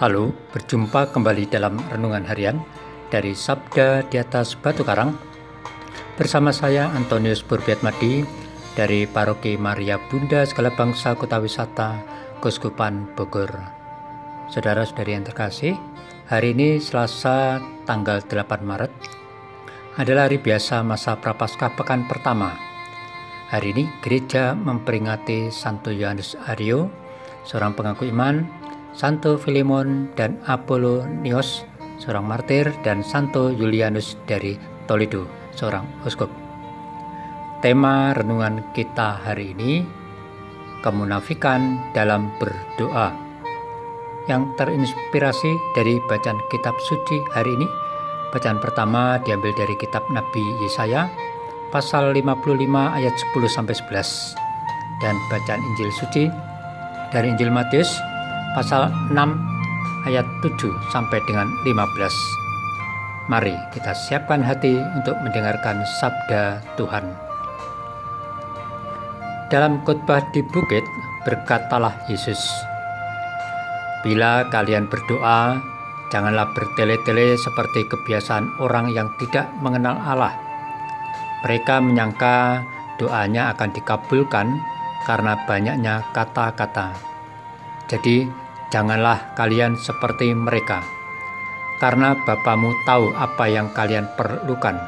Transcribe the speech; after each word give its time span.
Halo, 0.00 0.32
berjumpa 0.56 1.12
kembali 1.12 1.44
dalam 1.52 1.76
renungan 1.92 2.24
harian 2.24 2.64
dari 3.12 3.36
Sabda 3.36 4.00
di 4.08 4.16
atas 4.16 4.56
Batu 4.56 4.80
Karang 4.80 5.12
bersama 6.16 6.56
saya 6.56 6.88
Antonius 6.96 7.44
Burbiatmadi 7.44 8.24
dari 8.72 9.04
Paroki 9.04 9.60
Maria 9.60 10.00
Bunda 10.00 10.40
Segala 10.48 10.72
Bangsa 10.72 11.12
Kota 11.12 11.36
Wisata 11.36 12.00
Kuskupan 12.40 13.12
Bogor. 13.12 13.52
Saudara-saudari 14.48 15.20
yang 15.20 15.28
terkasih, 15.28 15.76
hari 16.32 16.56
ini 16.56 16.80
Selasa 16.80 17.60
tanggal 17.84 18.24
8 18.24 18.40
Maret 18.64 18.92
adalah 20.00 20.32
hari 20.32 20.40
biasa 20.40 20.80
masa 20.80 21.20
Prapaskah 21.20 21.76
pekan 21.76 22.08
pertama. 22.08 22.56
Hari 23.52 23.76
ini 23.76 23.84
gereja 24.00 24.56
memperingati 24.56 25.52
Santo 25.52 25.92
Yohanes 25.92 26.40
Aryo, 26.48 26.88
seorang 27.44 27.76
pengaku 27.76 28.08
iman 28.08 28.60
Santo 29.00 29.40
Filemon 29.40 30.12
dan 30.12 30.36
Apollonios, 30.44 31.64
seorang 31.96 32.28
martir, 32.28 32.68
dan 32.84 33.00
Santo 33.00 33.48
Julianus 33.48 34.20
dari 34.28 34.60
Toledo, 34.84 35.24
seorang 35.56 35.88
uskup. 36.04 36.28
Tema 37.64 38.12
renungan 38.12 38.60
kita 38.76 39.24
hari 39.24 39.56
ini, 39.56 39.88
kemunafikan 40.84 41.80
dalam 41.96 42.28
berdoa, 42.36 43.16
yang 44.28 44.52
terinspirasi 44.60 45.48
dari 45.72 45.96
bacaan 46.04 46.36
kitab 46.52 46.76
suci 46.84 47.24
hari 47.32 47.56
ini. 47.56 47.64
Bacaan 48.36 48.60
pertama 48.60 49.16
diambil 49.24 49.56
dari 49.56 49.80
kitab 49.80 50.04
Nabi 50.12 50.44
Yesaya, 50.60 51.08
pasal 51.72 52.12
55 52.12 52.52
ayat 53.00 53.16
10 53.16 53.48
sampai 53.48 53.72
11 53.80 54.36
dan 55.00 55.16
bacaan 55.32 55.64
Injil 55.72 55.88
suci 55.88 56.28
dari 57.16 57.32
Injil 57.32 57.48
Matius 57.48 58.09
pasal 58.56 58.90
6 59.12 59.14
ayat 60.10 60.26
7 60.42 60.70
sampai 60.90 61.18
dengan 61.28 61.46
15. 61.62 63.30
Mari 63.30 63.54
kita 63.70 63.94
siapkan 63.94 64.42
hati 64.42 64.74
untuk 64.98 65.14
mendengarkan 65.22 65.86
sabda 66.02 66.58
Tuhan. 66.74 67.06
Dalam 69.50 69.82
khotbah 69.86 70.22
di 70.30 70.42
bukit 70.46 70.82
berkatalah 71.26 71.94
Yesus, 72.10 72.38
Bila 74.00 74.48
kalian 74.48 74.88
berdoa, 74.88 75.60
janganlah 76.08 76.48
bertele-tele 76.56 77.36
seperti 77.36 77.84
kebiasaan 77.84 78.56
orang 78.56 78.88
yang 78.96 79.12
tidak 79.20 79.52
mengenal 79.60 80.00
Allah. 80.00 80.32
Mereka 81.44 81.84
menyangka 81.84 82.64
doanya 82.96 83.52
akan 83.52 83.76
dikabulkan 83.76 84.48
karena 85.04 85.36
banyaknya 85.44 86.00
kata-kata. 86.16 86.96
Jadi, 87.92 88.24
janganlah 88.70 89.34
kalian 89.34 89.74
seperti 89.74 90.34
mereka, 90.34 90.82
karena 91.82 92.14
Bapamu 92.26 92.70
tahu 92.86 93.10
apa 93.18 93.50
yang 93.50 93.70
kalian 93.74 94.06
perlukan 94.14 94.78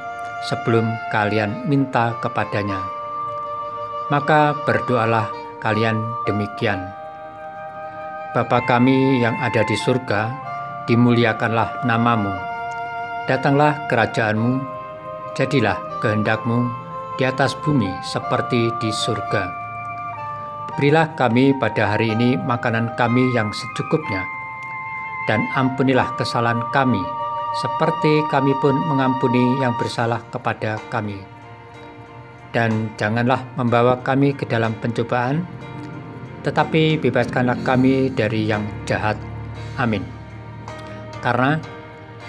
sebelum 0.46 0.86
kalian 1.10 1.66
minta 1.70 2.18
kepadanya. 2.18 2.82
Maka 4.10 4.54
berdoalah 4.66 5.30
kalian 5.62 6.02
demikian. 6.26 6.90
Bapa 8.34 8.64
kami 8.64 9.22
yang 9.22 9.36
ada 9.38 9.62
di 9.62 9.76
surga, 9.76 10.32
dimuliakanlah 10.88 11.84
namamu. 11.84 12.32
Datanglah 13.28 13.86
kerajaanmu, 13.86 14.58
jadilah 15.38 15.78
kehendakmu 16.02 16.66
di 17.20 17.28
atas 17.28 17.54
bumi 17.62 17.92
seperti 18.02 18.72
di 18.80 18.90
surga. 18.90 19.61
Berilah 20.76 21.12
kami 21.12 21.52
pada 21.60 21.92
hari 21.92 22.16
ini 22.16 22.40
makanan 22.40 22.96
kami 22.96 23.20
yang 23.36 23.52
secukupnya, 23.52 24.24
dan 25.28 25.44
ampunilah 25.52 26.16
kesalahan 26.16 26.64
kami, 26.72 27.00
seperti 27.60 28.24
kami 28.32 28.56
pun 28.64 28.72
mengampuni 28.88 29.60
yang 29.60 29.76
bersalah 29.76 30.24
kepada 30.32 30.80
kami. 30.88 31.20
Dan 32.56 32.88
janganlah 32.96 33.44
membawa 33.60 34.00
kami 34.00 34.32
ke 34.32 34.48
dalam 34.48 34.72
pencobaan, 34.80 35.44
tetapi 36.40 36.96
bebaskanlah 37.00 37.60
kami 37.64 38.08
dari 38.12 38.48
yang 38.48 38.64
jahat. 38.88 39.20
Amin. 39.76 40.04
Karena 41.20 41.60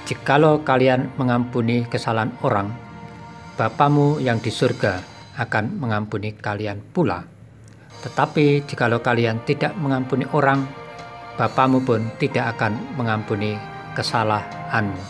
jikalau 0.04 0.68
kalian 0.68 1.16
mengampuni 1.16 1.88
kesalahan 1.88 2.36
orang, 2.44 2.72
Bapamu 3.54 4.18
yang 4.18 4.42
di 4.42 4.50
surga 4.50 4.98
akan 5.38 5.78
mengampuni 5.78 6.34
kalian 6.34 6.82
pula. 6.90 7.22
Tetapi 8.04 8.68
jikalau 8.68 9.00
kalian 9.00 9.40
tidak 9.48 9.72
mengampuni 9.80 10.28
orang, 10.36 10.68
Bapamu 11.34 11.82
pun 11.82 12.14
tidak 12.22 12.54
akan 12.54 12.78
mengampuni 12.94 13.58
kesalahanmu. 13.98 15.02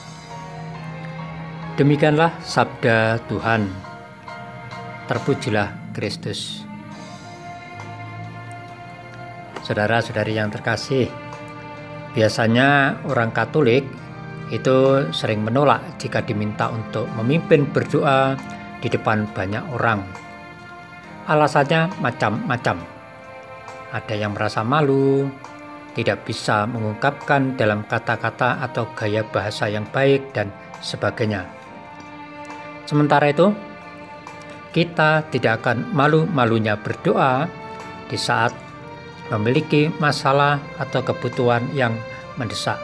Demikianlah 1.76 2.31
sabda 2.40 3.20
Tuhan. 3.28 3.68
Terpujilah 5.09 5.92
Kristus. 5.92 6.64
Saudara-saudari 9.68 10.40
yang 10.40 10.48
terkasih, 10.48 11.12
biasanya 12.16 13.02
orang 13.04 13.36
Katolik 13.36 13.84
itu 14.54 15.10
sering 15.12 15.44
menolak 15.44 15.84
jika 16.00 16.24
diminta 16.24 16.72
untuk 16.72 17.10
memimpin 17.20 17.68
berdoa 17.68 18.40
di 18.80 18.88
depan 18.88 19.28
banyak 19.36 19.64
orang 19.75 20.22
Alasannya 21.23 21.88
macam-macam. 22.03 22.78
Ada 23.94 24.13
yang 24.17 24.35
merasa 24.35 24.66
malu, 24.66 25.31
tidak 25.94 26.25
bisa 26.25 26.66
mengungkapkan 26.66 27.53
dalam 27.56 27.85
kata-kata 27.85 28.59
atau 28.66 28.89
gaya 28.97 29.22
bahasa 29.23 29.69
yang 29.69 29.85
baik, 29.94 30.33
dan 30.33 30.50
sebagainya. 30.81 31.45
Sementara 32.89 33.29
itu, 33.31 33.53
kita 34.73 35.23
tidak 35.29 35.63
akan 35.63 35.94
malu-malunya 35.94 36.75
berdoa 36.75 37.45
di 38.09 38.17
saat 38.17 38.51
memiliki 39.31 39.88
masalah 40.01 40.59
atau 40.81 41.00
kebutuhan 41.06 41.63
yang 41.72 41.95
mendesak. 42.35 42.75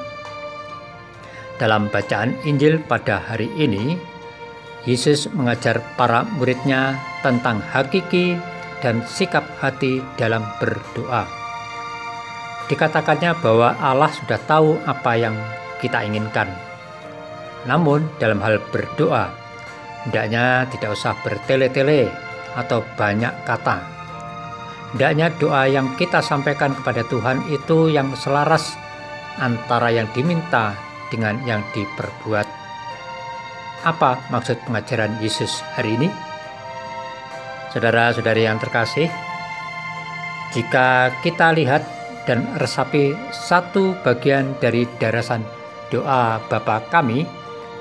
Dalam 1.59 1.91
bacaan 1.91 2.39
Injil 2.47 2.79
pada 2.79 3.19
hari 3.19 3.51
ini, 3.59 3.99
Yesus 4.88 5.28
mengajar 5.35 5.83
para 5.99 6.23
muridnya 6.23 6.95
tentang 7.19 7.59
hakiki 7.62 8.40
dan 8.80 9.03
sikap 9.03 9.44
hati 9.59 10.00
dalam 10.16 10.44
berdoa. 10.57 11.28
Dikatakannya 12.69 13.34
bahwa 13.41 13.75
Allah 13.81 14.12
sudah 14.13 14.40
tahu 14.46 14.78
apa 14.85 15.18
yang 15.18 15.35
kita 15.81 16.06
inginkan. 16.06 16.47
Namun 17.66 18.08
dalam 18.22 18.40
hal 18.40 18.62
berdoa, 18.72 19.34
hendaknya 20.06 20.69
tidak 20.69 20.96
usah 20.96 21.18
bertele-tele 21.25 22.08
atau 22.56 22.85
banyak 22.96 23.34
kata. 23.44 23.84
Hendaknya 24.96 25.28
doa 25.38 25.68
yang 25.69 25.94
kita 25.97 26.22
sampaikan 26.24 26.74
kepada 26.78 27.03
Tuhan 27.06 27.46
itu 27.52 27.91
yang 27.91 28.13
selaras 28.16 28.74
antara 29.38 29.91
yang 29.91 30.08
diminta 30.13 30.74
dengan 31.09 31.41
yang 31.46 31.62
diperbuat 31.74 32.59
apa 33.79 34.28
maksud 34.28 34.59
pengajaran 34.68 35.24
Yesus 35.24 35.63
hari 35.75 35.96
ini? 35.96 36.28
Saudara-saudari 37.69 38.50
yang 38.50 38.57
terkasih, 38.57 39.06
jika 40.57 41.13
kita 41.22 41.53
lihat 41.53 41.85
dan 42.25 42.46
resapi 42.57 43.13
satu 43.30 43.94
bagian 44.02 44.57
dari 44.57 44.90
darasan 44.97 45.46
doa 45.94 46.41
Bapa 46.50 46.81
kami 46.90 47.25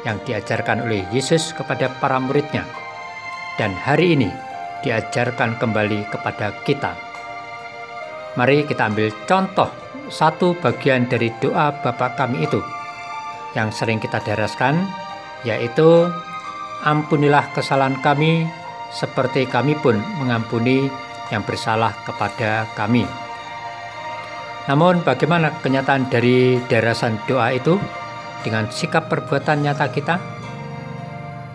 yang 0.05 0.21
diajarkan 0.29 0.85
oleh 0.85 1.09
Yesus 1.09 1.57
kepada 1.57 1.89
para 2.01 2.21
muridnya, 2.21 2.69
dan 3.57 3.73
hari 3.73 4.13
ini 4.13 4.29
diajarkan 4.85 5.57
kembali 5.57 6.05
kepada 6.13 6.53
kita. 6.69 6.93
Mari 8.37 8.69
kita 8.69 8.93
ambil 8.93 9.09
contoh 9.25 9.73
satu 10.13 10.53
bagian 10.61 11.09
dari 11.09 11.33
doa 11.41 11.73
Bapa 11.81 12.13
kami 12.13 12.45
itu 12.45 12.61
yang 13.57 13.73
sering 13.73 13.99
kita 13.99 14.21
daraskan 14.21 14.85
yaitu 15.43 16.07
ampunilah 16.85 17.49
kesalahan 17.57 17.97
kami 18.05 18.45
seperti 18.93 19.45
kami 19.49 19.77
pun 19.79 19.97
mengampuni 20.21 20.89
yang 21.29 21.45
bersalah 21.45 21.93
kepada 22.05 22.65
kami. 22.73 23.05
Namun 24.69 25.01
bagaimana 25.05 25.53
kenyataan 25.61 26.13
dari 26.13 26.61
darasan 26.69 27.21
doa 27.25 27.53
itu 27.53 27.81
dengan 28.45 28.69
sikap 28.69 29.09
perbuatan 29.09 29.65
nyata 29.65 29.87
kita? 29.89 30.17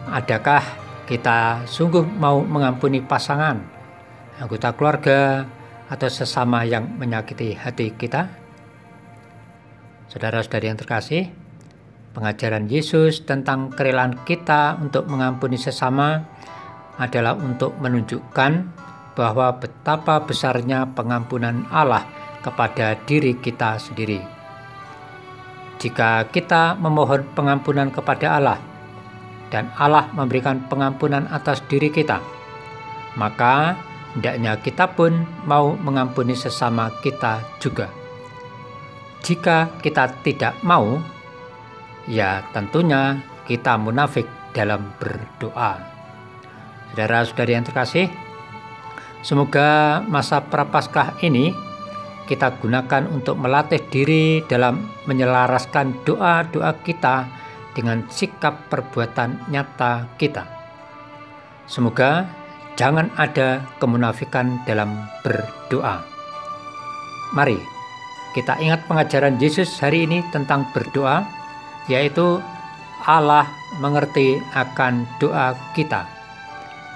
Adakah 0.10 0.64
kita 1.10 1.66
sungguh 1.66 2.06
mau 2.06 2.42
mengampuni 2.42 3.02
pasangan, 3.02 3.58
anggota 4.42 4.74
keluarga, 4.74 5.46
atau 5.90 6.10
sesama 6.10 6.66
yang 6.66 6.86
menyakiti 6.98 7.54
hati 7.54 7.94
kita? 7.94 8.30
Saudara-saudari 10.10 10.70
yang 10.70 10.78
terkasih, 10.78 11.34
Pengajaran 12.14 12.70
Yesus 12.70 13.26
tentang 13.26 13.74
kerelaan 13.74 14.22
kita 14.22 14.78
untuk 14.78 15.10
mengampuni 15.10 15.58
sesama 15.58 16.30
adalah 16.98 17.34
untuk 17.38 17.74
menunjukkan 17.82 18.52
bahwa 19.14 19.54
betapa 19.58 20.22
besarnya 20.26 20.90
pengampunan 20.94 21.66
Allah 21.70 22.06
kepada 22.42 22.98
diri 23.06 23.38
kita 23.38 23.78
sendiri. 23.80 24.22
jika 25.84 26.32
kita 26.32 26.80
memohon 26.80 27.28
pengampunan 27.36 27.92
kepada 27.92 28.40
Allah 28.40 28.60
dan 29.52 29.68
Allah 29.76 30.08
memberikan 30.16 30.64
pengampunan 30.72 31.28
atas 31.28 31.60
diri 31.68 31.92
kita, 31.92 32.24
maka 33.20 33.76
hendaknya 34.16 34.56
kita 34.64 34.88
pun 34.96 35.28
mau 35.44 35.76
mengampuni 35.76 36.40
sesama 36.40 36.88
kita 37.04 37.44
juga. 37.60 37.92
Jika 39.28 39.76
kita 39.84 40.24
tidak 40.24 40.56
mau, 40.64 41.04
ya 42.08 42.48
tentunya 42.56 43.20
kita 43.44 43.76
munafik 43.76 44.26
dalam 44.56 44.88
berdoa. 45.04 45.93
Saudara-saudari 46.94 47.58
yang 47.58 47.66
terkasih, 47.66 48.06
semoga 49.26 49.98
masa 50.06 50.46
prapaskah 50.46 51.18
ini 51.26 51.50
kita 52.30 52.54
gunakan 52.62 53.10
untuk 53.10 53.34
melatih 53.42 53.82
diri 53.90 54.46
dalam 54.46 54.94
menyelaraskan 55.10 56.06
doa-doa 56.06 56.78
kita 56.86 57.26
dengan 57.74 58.06
sikap 58.14 58.70
perbuatan 58.70 59.50
nyata 59.50 60.06
kita. 60.22 60.46
Semoga 61.66 62.30
jangan 62.78 63.10
ada 63.18 63.66
kemunafikan 63.82 64.62
dalam 64.70 64.94
berdoa. 65.26 65.98
Mari 67.34 67.58
kita 68.38 68.62
ingat 68.62 68.86
pengajaran 68.86 69.42
Yesus 69.42 69.82
hari 69.82 70.06
ini 70.06 70.22
tentang 70.30 70.70
berdoa, 70.78 71.26
yaitu 71.90 72.38
Allah 73.10 73.50
mengerti 73.82 74.38
akan 74.54 75.10
doa 75.18 75.58
kita 75.74 76.22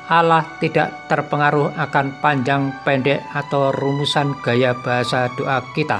Allah 0.07 0.47
tidak 0.63 1.11
terpengaruh 1.11 1.75
akan 1.75 2.15
panjang 2.23 2.71
pendek 2.87 3.19
atau 3.35 3.75
rumusan 3.75 4.39
gaya 4.39 4.71
bahasa 4.71 5.27
doa 5.35 5.59
kita. 5.75 5.99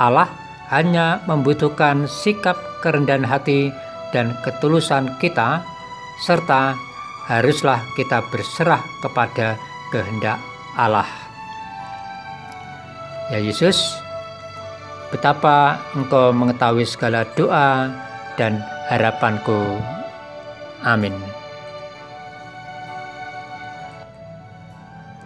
Allah 0.00 0.32
hanya 0.72 1.20
membutuhkan 1.28 2.08
sikap 2.08 2.56
kerendahan 2.80 3.24
hati 3.28 3.68
dan 4.16 4.32
ketulusan 4.40 5.12
kita, 5.20 5.60
serta 6.24 6.72
haruslah 7.28 7.84
kita 8.00 8.24
berserah 8.32 8.80
kepada 9.04 9.60
kehendak 9.92 10.40
Allah. 10.80 11.08
Ya 13.28 13.42
Yesus, 13.42 13.76
betapa 15.12 15.82
Engkau 15.92 16.32
mengetahui 16.32 16.86
segala 16.88 17.28
doa 17.34 17.90
dan 18.40 18.62
harapanku. 18.88 19.82
Amin. 20.86 21.45